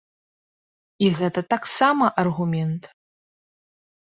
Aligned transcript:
І 1.07 1.11
гэта 1.19 1.43
таксама 1.53 2.05
аргумент. 2.25 2.83